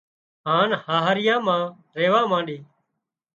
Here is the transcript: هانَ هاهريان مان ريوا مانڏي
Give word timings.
هانَ 0.47 0.69
هاهريان 0.85 1.41
مان 1.47 1.63
ريوا 1.99 2.21
مانڏي 2.31 2.57